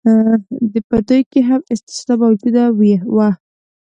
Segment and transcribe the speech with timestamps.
[0.89, 2.63] په دوی کې هم استثنا موجوده
[3.15, 3.29] وه.